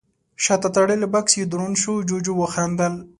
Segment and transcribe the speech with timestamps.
[0.43, 2.93] شاته تړلی بکس يې دروند شو، جُوجُو وخندل: